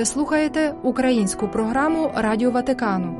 Ви 0.00 0.06
слухаєте 0.06 0.74
українську 0.82 1.48
програму 1.48 2.10
Радіо 2.14 2.50
Ватикану. 2.50 3.12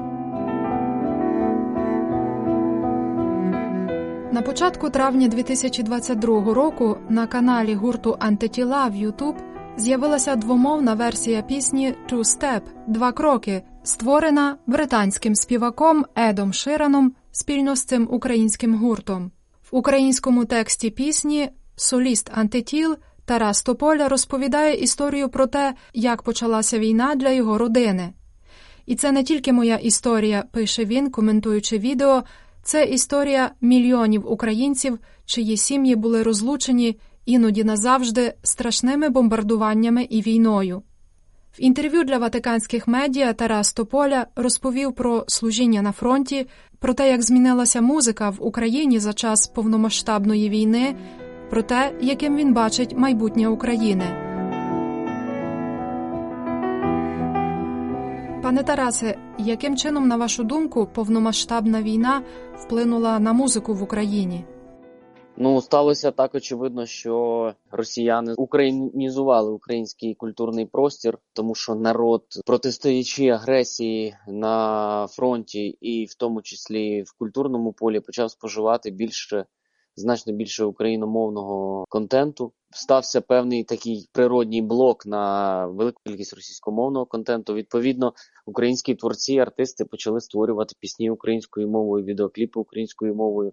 На 4.33 4.43
початку 4.43 4.91
травня 4.91 5.29
2022 5.29 6.55
року 6.55 6.97
на 7.09 7.27
каналі 7.27 7.75
гурту 7.75 8.17
Антитіла 8.21 8.87
в 8.87 8.95
YouTube 8.95 9.37
з'явилася 9.77 10.37
двомовна 10.37 10.95
версія 10.95 11.43
пісні 11.43 11.95
«Two 12.11 12.19
Step» 12.19 12.61
Два 12.87 13.13
кроки, 13.13 13.63
створена 13.83 14.57
британським 14.67 15.35
співаком 15.35 16.05
Едом 16.17 16.53
Шираном 16.53 17.13
спільно 17.33 17.77
з 17.77 17.85
цим 17.85 18.09
українським 18.11 18.75
гуртом. 18.75 19.31
В 19.73 19.77
українському 19.77 20.45
тексті 20.45 20.91
пісні 20.91 21.51
соліст 21.77 22.31
Антитіл 22.35 22.97
Тарас 23.31 23.63
Тополя 23.63 24.09
розповідає 24.09 24.75
історію 24.75 25.29
про 25.29 25.47
те, 25.47 25.75
як 25.95 26.23
почалася 26.23 26.79
війна 26.79 27.15
для 27.15 27.31
його 27.31 27.59
родини. 27.59 28.13
І 28.87 28.95
це 28.95 29.13
не 29.13 29.25
тільки 29.25 29.53
моя 29.53 29.77
історія, 29.77 30.45
пише 30.53 30.85
він, 30.85 31.11
коментуючи 31.11 31.79
відео. 31.79 32.23
Це 32.63 32.85
історія 32.85 33.51
мільйонів 33.61 34.33
українців, 34.33 34.99
чиї 35.25 35.57
сім'ї 35.57 35.97
були 35.97 36.23
розлучені 36.23 36.99
іноді 37.27 37.65
назавжди 37.65 38.35
страшними 38.43 39.09
бомбардуваннями 39.09 40.03
і 40.11 40.23
війною. 40.23 40.83
В 41.59 41.63
інтерв'ю 41.63 42.05
для 42.05 42.19
ватиканських 42.19 42.89
медіа 42.89 43.33
Тарас 43.33 43.73
Тополя 43.73 44.27
розповів 44.37 44.93
про 44.93 45.25
служіння 45.29 45.83
на 45.83 45.93
фронті, 45.93 46.47
про 46.79 46.95
те, 46.95 47.11
як 47.11 47.23
змінилася 47.23 47.81
музика 47.81 48.31
в 48.31 48.37
Україні 48.41 48.99
за 48.99 49.13
час 49.13 49.47
повномасштабної 49.47 50.49
війни, 50.49 50.95
про 51.51 51.63
те, 51.63 51.93
яким 52.01 52.37
він 52.37 52.55
бачить 52.55 52.97
майбутнє 52.97 53.49
України. 53.49 54.05
Пане 58.43 58.63
Тарасе, 58.63 59.19
яким 59.39 59.77
чином, 59.77 60.09
на 60.09 60.17
вашу 60.17 60.45
думку, 60.45 60.89
повномасштабна 60.95 61.83
війна 61.83 62.23
вплинула 62.57 63.19
на 63.19 63.33
музику 63.33 63.75
в 63.75 63.83
Україні? 63.83 64.45
Ну, 65.37 65.61
сталося 65.61 66.11
так 66.11 66.35
очевидно, 66.35 66.87
що 66.87 67.55
росіяни 67.71 68.35
українізували 68.37 69.53
український 69.53 70.15
культурний 70.15 70.67
простір, 70.67 71.19
тому 71.33 71.55
що 71.55 71.75
народ, 71.75 72.23
протистоячи 72.47 73.29
агресії 73.29 74.17
на 74.29 75.07
фронті, 75.11 75.67
і 75.81 76.05
в 76.05 76.15
тому 76.15 76.43
числі 76.43 77.03
в 77.03 77.19
культурному 77.19 77.73
полі, 77.73 78.01
почав 78.01 78.31
споживати 78.31 78.91
більше 78.91 79.45
значно 80.01 80.33
більше 80.33 80.65
україномовного 80.65 81.85
контенту. 81.89 82.53
Стався 82.71 83.21
певний 83.21 83.65
такий 83.65 84.09
природній 84.13 84.63
блок 84.63 85.07
на 85.07 85.67
велику 85.67 86.01
кількість 86.07 86.35
російськомовного 86.35 87.07
контенту. 87.07 87.55
Відповідно, 87.55 88.13
українські 88.47 88.95
творці, 88.95 89.39
артисти 89.39 89.85
почали 89.85 90.21
створювати 90.21 90.75
пісні 90.81 91.11
українською 91.11 91.69
мовою, 91.69 92.05
відеокліпи 92.05 92.61
українською 92.61 93.15
мовою 93.15 93.53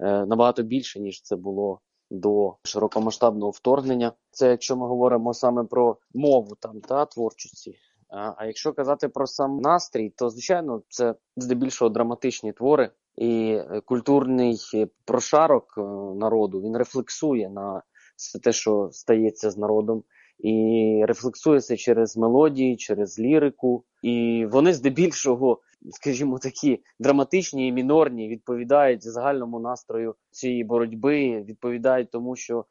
е, 0.00 0.26
набагато 0.26 0.62
більше 0.62 1.00
ніж 1.00 1.22
це 1.22 1.36
було 1.36 1.80
до 2.10 2.56
широкомасштабного 2.62 3.50
вторгнення. 3.50 4.12
Це 4.30 4.50
якщо 4.50 4.76
ми 4.76 4.86
говоримо 4.86 5.34
саме 5.34 5.64
про 5.64 5.96
мову 6.14 6.56
там 6.60 6.80
та 6.80 7.06
творчості. 7.06 7.74
А, 8.08 8.34
а 8.36 8.46
якщо 8.46 8.72
казати 8.72 9.08
про 9.08 9.26
сам 9.26 9.60
настрій, 9.60 10.10
то 10.10 10.30
звичайно 10.30 10.82
це 10.88 11.14
здебільшого 11.36 11.88
драматичні 11.88 12.52
твори 12.52 12.90
і 13.18 13.52
е, 13.52 13.80
культурний 13.84 14.58
прошарок 15.04 15.74
е, 15.78 15.80
народу 16.14 16.60
він 16.60 16.76
рефлексує 16.76 17.50
на 17.50 17.82
все 18.16 18.38
те, 18.38 18.52
що 18.52 18.88
стається 18.92 19.50
з 19.50 19.58
народом, 19.58 20.02
і 20.38 21.04
рефлексує 21.08 21.60
це 21.60 21.76
через 21.76 22.16
мелодії, 22.16 22.76
через 22.76 23.18
лірику. 23.18 23.84
І 24.02 24.46
вони 24.50 24.72
здебільшого, 24.72 25.60
скажімо, 25.90 26.38
такі 26.38 26.82
драматичні 27.00 27.68
і 27.68 27.72
мінорні, 27.72 28.28
відповідають 28.28 29.04
загальному 29.04 29.60
настрою 29.60 30.14
цієї 30.30 30.64
боротьби, 30.64 31.42
відповідають 31.42 32.10
тому, 32.10 32.36
що 32.36 32.58
е, 32.58 32.64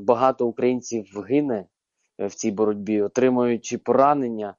багато 0.00 0.46
українців 0.46 1.04
гине 1.28 1.66
в 2.18 2.34
цій 2.34 2.50
боротьбі, 2.50 3.02
отримуючи 3.02 3.78
поранення. 3.78 4.54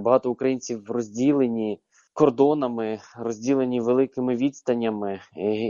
Багато 0.00 0.30
українців 0.30 0.90
розділені 0.90 1.80
кордонами, 2.14 3.00
розділені 3.16 3.80
великими 3.80 4.36
відстанями, 4.36 5.20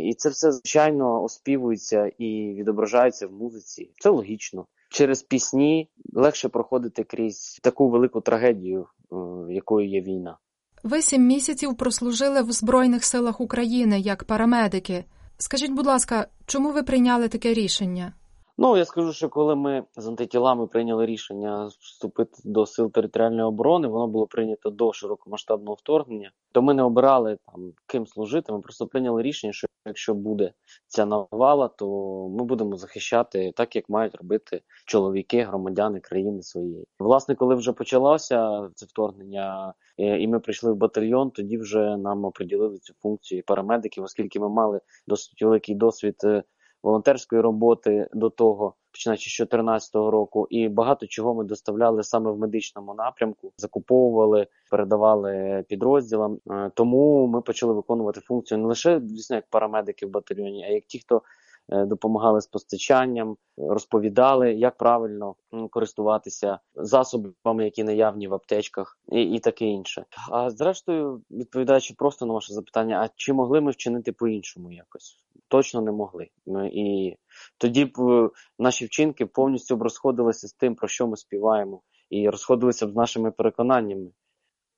і 0.05 0.15
це 0.19 0.28
все 0.28 0.53
звичайно 0.53 1.22
оспівується 1.22 2.06
і 2.19 2.55
відображається 2.59 3.27
в 3.27 3.32
музиці. 3.32 3.91
Це 3.99 4.10
логічно. 4.10 4.66
Через 4.91 5.22
пісні 5.22 5.91
легше 6.12 6.49
проходити 6.49 7.05
крізь 7.05 7.60
таку 7.62 7.88
велику 7.91 8.21
трагедію, 8.21 8.87
е, 9.12 9.16
якою 9.53 9.88
є 9.88 10.00
війна. 10.00 10.38
Ви 10.82 11.03
сім 11.03 11.27
місяців 11.27 11.77
прослужили 11.77 12.43
в 12.43 12.53
Збройних 12.53 13.05
силах 13.05 13.41
України 13.41 14.00
як 14.00 14.25
парамедики. 14.25 15.05
Скажіть, 15.38 15.72
будь 15.72 15.87
ласка, 15.87 16.28
чому 16.47 16.71
ви 16.71 16.82
прийняли 16.82 17.28
таке 17.28 17.55
рішення? 17.55 18.12
Ну 18.59 18.77
я 18.77 18.85
скажу, 18.85 19.13
що 19.13 19.29
коли 19.29 19.57
ми 19.57 19.85
з 19.97 20.07
антитілами 20.07 20.67
прийняли 20.67 21.07
рішення 21.07 21.67
вступити 21.67 22.43
до 22.45 22.67
сил 22.67 22.93
територіальної 22.93 23.43
оборони, 23.43 23.89
воно 23.89 24.07
було 24.07 24.27
прийнято 24.27 24.71
до 24.71 24.93
широкомасштабного 24.93 25.75
вторгнення. 25.75 26.31
То 26.53 26.63
ми 26.63 26.75
не 26.75 26.83
обирали 26.83 27.39
там 27.47 27.73
ким 27.87 28.07
служити. 28.07 28.53
Ми 28.53 28.61
просто 28.61 28.87
прийняли 28.87 29.23
рішення, 29.23 29.53
що 29.53 29.67
якщо 29.87 30.15
буде 30.15 30.53
ця 30.87 31.07
навала, 31.07 31.69
то 31.69 31.89
ми 32.29 32.45
будемо 32.45 32.77
захищати 32.77 33.53
так, 33.57 33.77
як 33.77 33.89
мають 33.89 34.15
робити 34.15 34.63
чоловіки, 34.87 35.43
громадяни 35.43 36.01
країни 36.01 36.43
своєї. 36.43 36.87
Власне, 36.99 37.35
коли 37.35 37.55
вже 37.55 37.73
почалося 37.73 38.69
це 38.75 38.87
вторгнення, 38.87 39.75
е, 39.99 40.21
і 40.21 40.29
ми 40.29 40.41
прийшли 40.41 40.73
в 40.73 40.77
батальйон, 40.77 41.31
тоді 41.31 41.59
вже 41.59 41.97
нам 41.97 42.25
оприділили 42.25 42.79
цю 42.79 42.95
функцію 43.03 43.43
парамедиків, 43.47 44.05
оскільки 44.05 44.41
ми 44.41 44.49
мали 44.49 44.81
досить 45.07 45.43
великий 45.43 45.75
досвід 45.75 46.17
е, 46.25 46.43
волонтерської 46.84 47.43
роботи 47.43 48.09
до 48.12 48.31
того, 48.31 48.75
починаючи 48.93 49.31
з 49.31 49.37
2014 49.37 49.95
року, 49.95 50.47
і 50.50 50.69
багато 50.69 51.06
чого 51.06 51.34
ми 51.34 51.45
доставляли 51.45 52.03
саме 52.03 52.31
в 52.31 52.39
медичному 52.39 52.95
напрямку, 52.95 53.53
закуповували, 53.56 54.47
передавали 54.71 55.65
підрозділам. 55.69 56.39
Е, 56.50 56.71
тому 56.75 57.27
ми 57.27 57.41
почали 57.41 57.75
виконувати 57.75 58.21
функцію 58.21 58.59
не 58.59 58.67
лише 58.67 59.00
звісно, 59.05 59.37
як 59.37 59.47
парамедики 59.50 60.06
в 60.06 60.11
батальйоні, 60.11 60.65
а 60.65 60.69
як 60.69 60.84
ті, 60.84 60.99
хто 60.99 61.23
Е, 61.69 61.84
допомагали 61.87 62.41
з 62.41 62.47
постачанням, 62.47 63.37
розповідали, 63.56 64.55
як 64.55 64.77
правильно 64.77 65.34
користуватися 65.71 66.59
засобами, 66.75 67.65
які 67.65 67.84
наявні 67.84 68.28
в 68.28 68.34
аптечках, 68.34 68.99
і 69.12 69.23
і 69.23 69.39
таке 69.39 69.65
інше. 69.65 70.05
А 70.31 70.50
зрештою, 70.50 71.23
відповідаючи 71.31 71.94
просто 71.94 72.27
на 72.27 72.34
ваше 72.34 72.55
запитання, 72.55 73.03
а 73.05 73.09
чи 73.17 73.33
могли 73.33 73.61
ми 73.61 73.71
вчинити 73.71 74.12
по-іншому 74.12 74.73
якось? 74.73 75.24
Точно 75.49 75.81
не 75.81 75.93
могли. 75.93 76.28
І 76.72 77.16
тоді 77.59 77.84
б 77.84 78.00
е, 78.00 78.31
наші 78.59 78.87
вчинки 78.87 79.27
повністю 79.27 79.77
б 79.77 79.82
розходилися 79.82 80.49
з 80.49 80.53
тим, 80.53 80.75
про 80.75 80.88
що 80.88 81.06
ми 81.06 81.16
співаємо, 81.16 81.82
і 82.10 82.28
розходилися 82.28 82.87
б 82.87 82.91
з 82.91 82.94
нашими 82.94 83.31
переконаннями. 83.31 84.10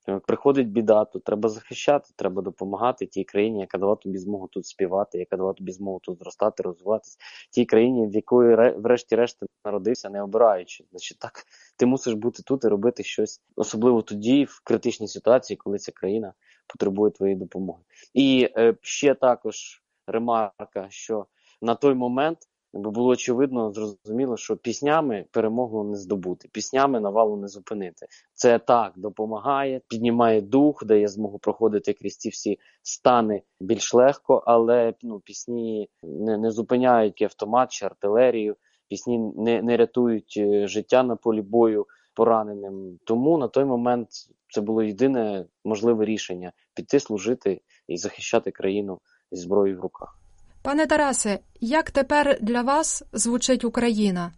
Е, 0.08 0.18
приходить 0.18 0.70
біда, 0.70 1.04
то 1.04 1.18
треба 1.18 1.48
захищати, 1.48 2.10
треба 2.16 2.42
допомагати 2.42 3.06
тій 3.06 3.24
країні, 3.24 3.60
яка 3.60 3.78
дала 3.78 3.96
тобі 3.96 4.18
змогу 4.18 4.48
тут 4.48 4.66
співати, 4.66 5.18
яка 5.18 5.36
дала 5.36 5.52
тобі 5.52 5.72
змогу 5.72 6.00
тут 6.02 6.18
зростати, 6.18 6.62
розвиватися, 6.62 7.18
тій 7.50 7.64
країні, 7.64 8.06
в 8.06 8.14
якої 8.14 8.56
врешті-решт 8.76 9.38
народився, 9.64 10.10
не 10.10 10.22
обираючи. 10.22 10.84
Значить, 10.90 11.18
так 11.18 11.44
ти 11.76 11.86
мусиш 11.86 12.14
бути 12.14 12.42
тут 12.42 12.64
і 12.64 12.68
робити 12.68 13.02
щось, 13.02 13.40
особливо 13.56 14.02
тоді, 14.02 14.44
в 14.44 14.60
критичній 14.64 15.08
ситуації, 15.08 15.56
коли 15.56 15.78
ця 15.78 15.92
країна 15.92 16.32
потребує 16.66 17.10
твоєї 17.10 17.38
допомоги. 17.38 17.82
І 18.14 18.48
е, 18.56 18.76
ще 18.82 19.14
також 19.14 19.82
ремарка, 20.06 20.86
що 20.88 21.26
на 21.62 21.74
той 21.74 21.94
момент 21.94 22.38
було 22.72 23.08
очевидно, 23.08 23.72
зрозуміло, 23.72 24.36
що 24.36 24.56
піснями 24.56 25.24
перемогу 25.30 25.84
не 25.84 25.96
здобути, 25.96 26.48
піснями 26.52 27.00
навалу 27.00 27.36
не 27.36 27.48
зупинити. 27.48 28.06
Це 28.34 28.58
так 28.58 28.92
допомагає, 28.96 29.80
піднімає 29.88 30.40
дух, 30.40 30.84
дає 30.84 31.08
змогу 31.08 31.38
проходити 31.38 31.92
крізь 31.92 32.16
ці 32.16 32.28
всі 32.28 32.58
стани 32.82 33.42
більш 33.60 33.94
легко, 33.94 34.42
але 34.46 34.94
ну, 35.02 35.20
пісні 35.20 35.88
не 36.02 36.38
не 36.38 36.50
зупиняють 36.50 37.22
автомат 37.22 37.72
чи 37.72 37.86
артилерію, 37.86 38.56
пісні 38.88 39.32
не, 39.36 39.62
не 39.62 39.76
рятують 39.76 40.34
е, 40.36 40.68
життя 40.68 41.02
на 41.02 41.16
полі 41.16 41.42
бою 41.42 41.86
пораненим. 42.14 42.98
Тому 43.04 43.38
на 43.38 43.48
той 43.48 43.64
момент 43.64 44.08
це 44.48 44.60
було 44.60 44.82
єдине 44.82 45.46
можливе 45.64 46.04
рішення 46.04 46.52
піти 46.74 47.00
служити 47.00 47.60
і 47.88 47.96
захищати 47.96 48.50
країну 48.50 49.00
зі 49.30 49.40
зброєю 49.40 49.78
в 49.78 49.80
руках. 49.80 50.18
Пане 50.62 50.86
Тарасе, 50.86 51.38
як 51.60 51.90
тепер 51.90 52.38
для 52.40 52.62
вас 52.62 53.04
звучить 53.12 53.64
Україна? 53.64 54.32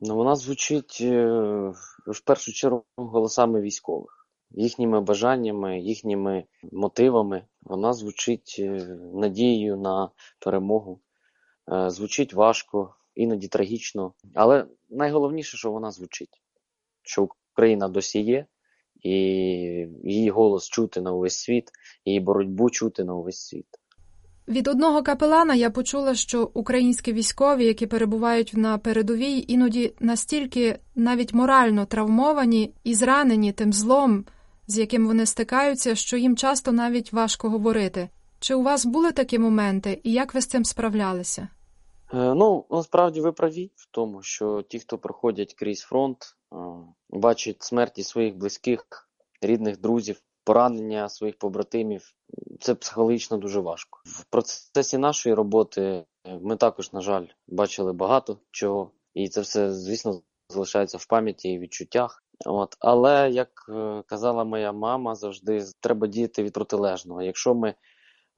Ну, 0.00 0.16
Вона 0.16 0.36
звучить 0.36 0.98
е, 1.00 1.26
в 2.06 2.20
першу 2.24 2.52
чергу 2.52 2.84
голосами 2.96 3.60
військових, 3.60 4.28
їхніми 4.50 5.00
бажаннями, 5.00 5.80
їхніми 5.80 6.44
мотивами. 6.72 7.44
Вона 7.62 7.92
звучить 7.92 8.56
е, 8.58 8.98
надією 9.14 9.76
на 9.76 10.10
перемогу. 10.38 11.00
Е, 11.72 11.90
звучить 11.90 12.34
важко, 12.34 12.94
іноді 13.14 13.48
трагічно. 13.48 14.12
Але 14.34 14.66
найголовніше, 14.88 15.56
що 15.56 15.72
вона 15.72 15.90
звучить, 15.90 16.42
що 17.02 17.28
Україна 17.54 17.88
досі 17.88 18.20
є, 18.20 18.46
і 19.02 19.10
її 20.04 20.30
голос 20.30 20.68
чути 20.68 21.00
на 21.00 21.12
увесь 21.12 21.38
світ, 21.38 21.70
її 22.04 22.20
боротьбу 22.20 22.70
чути 22.70 23.04
на 23.04 23.14
увесь 23.14 23.40
світ. 23.40 23.66
Від 24.48 24.68
одного 24.68 25.02
капелана 25.02 25.54
я 25.54 25.70
почула, 25.70 26.14
що 26.14 26.50
українські 26.54 27.12
військові, 27.12 27.64
які 27.64 27.86
перебувають 27.86 28.52
на 28.54 28.78
передовій, 28.78 29.44
іноді 29.48 29.94
настільки 30.00 30.78
навіть 30.94 31.34
морально 31.34 31.86
травмовані 31.86 32.74
і 32.84 32.94
зранені 32.94 33.52
тим 33.52 33.72
злом, 33.72 34.24
з 34.66 34.78
яким 34.78 35.06
вони 35.06 35.26
стикаються, 35.26 35.94
що 35.94 36.16
їм 36.16 36.36
часто 36.36 36.72
навіть 36.72 37.12
важко 37.12 37.50
говорити. 37.50 38.08
Чи 38.40 38.54
у 38.54 38.62
вас 38.62 38.86
були 38.86 39.12
такі 39.12 39.38
моменти, 39.38 40.00
і 40.02 40.12
як 40.12 40.34
ви 40.34 40.40
з 40.40 40.46
цим 40.46 40.64
справлялися? 40.64 41.48
Е, 42.14 42.34
ну, 42.34 42.64
насправді 42.70 43.20
ви 43.20 43.32
праві 43.32 43.70
в 43.76 43.88
тому, 43.90 44.22
що 44.22 44.62
ті, 44.68 44.78
хто 44.78 44.98
проходять 44.98 45.54
крізь 45.54 45.80
фронт, 45.80 46.18
е, 46.52 46.56
бачать 47.10 47.62
смерті 47.62 48.02
своїх 48.02 48.36
близьких, 48.36 49.08
рідних 49.42 49.80
друзів, 49.80 50.20
поранення 50.48 51.08
своїх 51.08 51.38
побратимів, 51.38 52.14
це 52.60 52.74
психологічно 52.74 53.36
дуже 53.36 53.60
важко. 53.60 54.00
В 54.04 54.24
процесі 54.24 54.98
нашої 54.98 55.34
роботи 55.34 55.82
е, 55.82 56.04
ми 56.42 56.56
також, 56.56 56.92
на 56.92 57.00
жаль, 57.00 57.26
бачили 57.48 57.92
багато 57.92 58.38
чого, 58.50 58.90
і 59.14 59.28
це 59.28 59.40
все, 59.40 59.72
звісно, 59.72 60.22
залишається 60.48 60.98
в 60.98 61.06
пам'яті 61.06 61.48
і 61.48 61.58
відчуттях. 61.58 62.24
От, 62.46 62.76
але 62.80 63.30
як 63.30 63.50
казала 64.06 64.44
моя 64.44 64.72
мама, 64.72 65.14
завжди 65.14 65.64
треба 65.80 66.06
діяти 66.06 66.42
від 66.42 66.52
протилежного. 66.52 67.22
Якщо 67.22 67.54
ми 67.54 67.74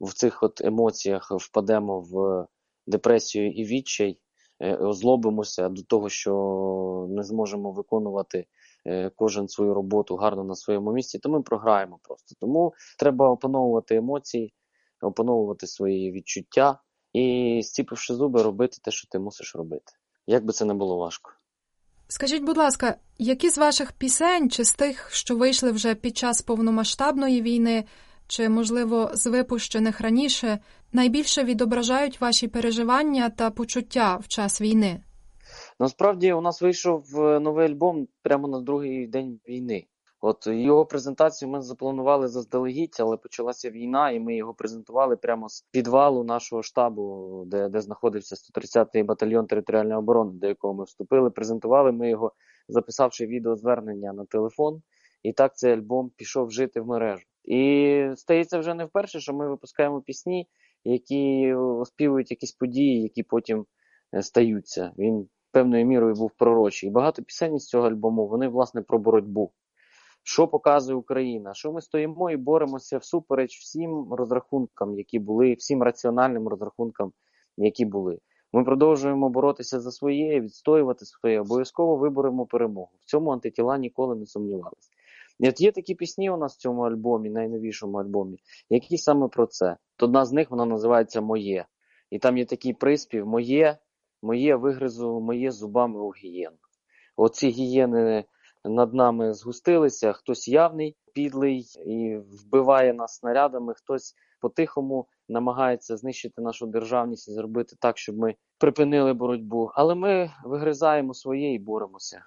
в 0.01 0.13
цих 0.13 0.43
от 0.43 0.61
емоціях 0.61 1.31
впадемо 1.31 2.01
в 2.01 2.45
депресію 2.87 3.51
і 3.51 3.65
відчай, 3.65 4.19
е, 4.59 4.75
озлобимося 4.75 5.69
до 5.69 5.83
того, 5.83 6.09
що 6.09 7.07
не 7.09 7.23
зможемо 7.23 7.71
виконувати 7.71 8.37
е, 8.39 8.45
кожен 9.15 9.47
свою 9.47 9.73
роботу 9.73 10.15
гарно 10.15 10.43
на 10.43 10.55
своєму 10.55 10.91
місці, 10.91 11.19
то 11.19 11.29
ми 11.29 11.41
програємо 11.41 11.99
просто. 12.03 12.35
Тому 12.39 12.73
треба 12.99 13.29
опановувати 13.29 13.95
емоції, 13.95 14.53
опановувати 15.01 15.67
свої 15.67 16.11
відчуття 16.11 16.79
і, 17.13 17.59
зціпивши 17.63 18.15
зуби, 18.15 18.43
робити 18.43 18.77
те, 18.83 18.91
що 18.91 19.07
ти 19.07 19.19
мусиш 19.19 19.55
робити. 19.55 19.93
Як 20.27 20.45
би 20.45 20.53
це 20.53 20.65
не 20.65 20.73
було 20.73 20.97
важко. 20.97 21.31
Скажіть, 22.07 22.43
будь 22.43 22.57
ласка, 22.57 22.95
які 23.17 23.49
з 23.49 23.57
ваших 23.57 23.91
пісень 23.91 24.49
чи 24.49 24.63
з 24.63 24.73
тих, 24.73 25.11
що 25.11 25.35
вийшли 25.35 25.71
вже 25.71 25.95
під 25.95 26.17
час 26.17 26.41
повномасштабної 26.41 27.41
війни, 27.41 27.85
чи, 28.27 28.49
можливо, 28.49 29.11
з 29.13 29.27
випущених 29.27 30.01
раніше, 30.01 30.59
найбільше 30.93 31.43
відображають 31.43 32.21
ваші 32.21 32.47
переживання 32.47 33.29
та 33.29 33.51
почуття 33.51 34.15
в 34.15 34.27
час 34.27 34.61
війни? 34.61 35.03
Насправді 35.81 36.33
у 36.33 36.41
нас 36.41 36.61
вийшов 36.61 37.19
е, 37.19 37.39
новий 37.39 37.67
альбом 37.67 38.07
прямо 38.21 38.47
на 38.47 38.61
другий 38.61 39.07
день 39.07 39.39
війни. 39.47 39.85
От 40.19 40.47
його 40.47 40.85
презентацію 40.85 41.49
ми 41.49 41.61
запланували 41.61 42.27
заздалегідь, 42.27 42.97
але 42.99 43.17
почалася 43.17 43.69
війна, 43.69 44.11
і 44.11 44.19
ми 44.19 44.35
його 44.35 44.53
презентували 44.53 45.15
прямо 45.15 45.49
з 45.49 45.61
підвалу 45.71 46.23
нашого 46.23 46.63
штабу, 46.63 47.43
де 47.47 47.69
де 47.69 47.81
знаходився 47.81 48.35
130-й 48.35 49.03
батальйон 49.03 49.47
територіальної 49.47 49.97
оборони, 49.97 50.31
до 50.33 50.47
якого 50.47 50.73
ми 50.73 50.83
вступили. 50.83 51.29
Презентували 51.29 51.91
ми 51.91 52.09
його, 52.09 52.31
записавши 52.67 53.25
відеозвернення 53.25 54.13
на 54.13 54.25
телефон. 54.25 54.81
І 55.23 55.33
так 55.33 55.57
цей 55.57 55.73
альбом 55.73 56.11
пішов 56.15 56.51
жити 56.51 56.81
в 56.81 56.87
мережу. 56.87 57.25
І 57.43 58.11
стається 58.15 58.59
вже 58.59 58.73
не 58.73 58.85
вперше, 58.85 59.19
що 59.19 59.33
ми 59.33 59.49
випускаємо 59.49 60.01
пісні, 60.01 60.47
які 60.83 61.53
оспівують 61.53 62.31
якісь 62.31 62.51
події, 62.51 63.01
які 63.01 63.23
потім 63.23 63.65
е, 64.13 64.23
стаються. 64.23 64.91
Він 64.97 65.27
певною 65.51 65.85
мірою 65.85 66.15
був 66.15 66.31
пророчий. 66.37 66.89
І 66.89 66.91
багато 66.91 67.23
пісень 67.23 67.59
з 67.59 67.65
цього 67.65 67.87
альбому 67.87 68.27
вони, 68.27 68.47
власне, 68.47 68.81
про 68.81 68.99
боротьбу. 68.99 69.51
Що 70.23 70.47
показує 70.47 70.97
Україна? 70.97 71.53
Що 71.53 71.71
ми 71.71 71.81
стоїмо 71.81 72.31
і 72.31 72.37
боремося 72.37 72.97
всупереч 72.97 73.59
всім 73.59 74.13
розрахункам, 74.13 74.97
які 74.97 75.19
були, 75.19 75.53
всім 75.53 75.83
раціональним 75.83 76.47
розрахункам, 76.47 77.11
які 77.57 77.85
були. 77.85 78.19
Ми 78.53 78.63
продовжуємо 78.63 79.29
боротися 79.29 79.79
за 79.79 79.91
своє, 79.91 80.41
відстоювати 80.41 81.05
своє, 81.05 81.41
обов'язково 81.41 81.95
виборемо 81.95 82.45
перемогу. 82.45 82.89
В 83.01 83.05
цьому 83.05 83.31
антитіла 83.31 83.77
ніколи 83.77 84.15
не 84.15 84.25
сумнівалися. 84.25 84.89
От 85.39 85.61
є 85.61 85.71
такі 85.71 85.95
пісні 85.95 86.29
у 86.29 86.37
нас 86.37 86.53
в 86.53 86.57
цьому 86.57 86.81
альбомі, 86.81 87.29
найновішому 87.29 87.97
альбомі, 87.97 88.37
які 88.69 88.97
саме 88.97 89.27
про 89.27 89.45
це. 89.45 89.77
Одна 89.99 90.25
з 90.25 90.31
них 90.31 90.51
вона 90.51 90.65
називається 90.65 91.21
Моє. 91.21 91.65
І 92.09 92.19
там 92.19 92.37
є 92.37 92.45
такий 92.45 92.73
приспів: 92.73 93.27
Моє, 93.27 93.77
моє 94.21 94.55
вигризу, 94.55 95.19
моє 95.19 95.51
зубами 95.51 95.99
у 95.99 96.09
гієн. 96.09 96.53
Оці 97.15 97.49
гієни 97.49 98.25
над 98.65 98.93
нами 98.93 99.33
згустилися, 99.33 100.13
хтось 100.13 100.47
явний, 100.47 100.95
підлий 101.13 101.65
і 101.85 102.17
вбиває 102.17 102.93
нас 102.93 103.15
снарядами, 103.15 103.73
хтось 103.73 104.15
по-тихому 104.41 105.07
намагається 105.29 105.97
знищити 105.97 106.41
нашу 106.41 106.67
державність 106.67 107.29
і 107.29 107.31
зробити 107.31 107.75
так, 107.79 107.97
щоб 107.97 108.17
ми 108.17 108.35
припинили 108.57 109.13
боротьбу. 109.13 109.71
Але 109.73 109.95
ми 109.95 110.31
вигризаємо 110.45 111.13
своє 111.13 111.53
і 111.53 111.59
боремося. 111.59 112.25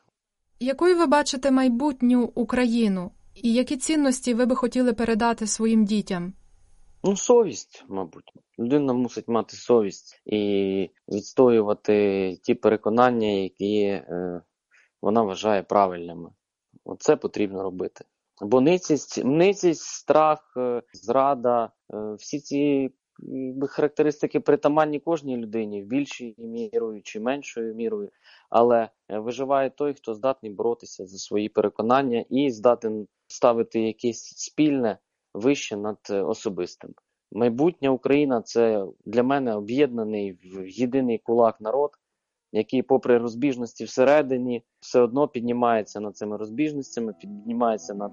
Якою 0.60 0.98
ви 0.98 1.06
бачите 1.06 1.50
майбутню 1.50 2.32
Україну, 2.34 3.10
і 3.34 3.52
які 3.52 3.76
цінності 3.76 4.34
ви 4.34 4.46
би 4.46 4.56
хотіли 4.56 4.92
передати 4.92 5.46
своїм 5.46 5.84
дітям? 5.84 6.32
Ну, 7.06 7.16
совість, 7.16 7.84
мабуть. 7.88 8.32
Людина 8.58 8.92
мусить 8.92 9.28
мати 9.28 9.56
совість 9.56 10.22
і 10.26 10.90
відстоювати 11.08 12.36
ті 12.42 12.54
переконання, 12.54 13.28
які 13.28 13.80
е, 13.84 14.42
вона 15.02 15.22
вважає 15.22 15.62
правильними. 15.62 16.30
Оце 16.84 17.16
потрібно 17.16 17.62
робити. 17.62 18.04
Бо 18.42 18.60
ницість, 18.60 19.24
ницість 19.24 19.82
страх, 19.82 20.54
е, 20.56 20.82
зрада, 20.92 21.72
е, 21.94 22.14
всі 22.14 22.40
ці 22.40 22.90
якби, 23.18 23.68
характеристики 23.68 24.40
притаманні 24.40 25.00
кожній 25.00 25.36
людині 25.36 25.82
в 25.82 25.86
більшій 25.86 26.34
мірою 26.38 27.02
чи 27.02 27.20
меншою 27.20 27.74
мірою, 27.74 28.10
але 28.50 28.88
е, 29.08 29.18
виживає 29.18 29.70
той, 29.70 29.94
хто 29.94 30.14
здатний 30.14 30.52
боротися 30.52 31.06
за 31.06 31.18
свої 31.18 31.48
переконання 31.48 32.24
і 32.30 32.50
здатен 32.50 33.06
ставити 33.26 33.80
якесь 33.80 34.34
спільне 34.36 34.98
вище 35.34 35.76
над 35.76 35.98
е, 36.10 36.22
особистим. 36.22 36.90
Майбутня 37.32 37.90
Україна 37.90 38.42
це 38.42 38.86
для 39.06 39.22
мене 39.22 39.54
об'єднаний 39.54 40.32
в 40.32 40.68
єдиний 40.68 41.18
кулак 41.18 41.60
народ, 41.60 41.90
який, 42.52 42.82
попри 42.82 43.18
розбіжності 43.18 43.84
всередині, 43.84 44.64
все 44.80 45.00
одно 45.00 45.28
піднімається 45.28 46.00
над 46.00 46.16
цими 46.16 46.36
розбіжностями, 46.36 47.14
піднімається 47.20 47.94
над 47.94 48.12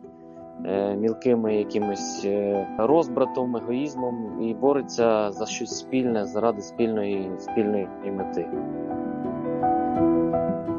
Е, 0.66 0.96
мілкими 0.96 1.56
якимось 1.56 2.26
е, 2.26 2.68
розбратом, 2.78 3.56
егоїзмом 3.56 4.42
і 4.42 4.54
бореться 4.54 5.32
за 5.32 5.46
щось 5.46 5.78
спільне 5.78 6.26
заради 6.26 6.62
спільної 6.62 7.32
спільної 7.40 7.88
мети. 8.06 8.48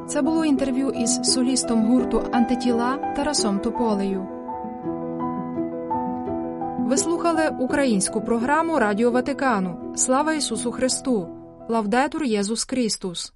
Це 0.06 0.22
було 0.22 0.44
інтерв'ю 0.44 0.90
із 0.90 1.20
солістом 1.22 1.86
гурту 1.86 2.22
Антитіла 2.32 2.96
Тарасом 3.16 3.58
Тополею. 3.58 4.41
Ви 6.92 6.98
слухали 6.98 7.48
українську 7.58 8.20
програму 8.20 8.78
Радіо 8.78 9.10
Ватикану. 9.10 9.94
Слава 9.96 10.34
Ісусу 10.34 10.72
Христу! 10.72 11.28
Лавдетур 11.68 12.24
Єсус 12.24 12.64
Крістус! 12.64 13.32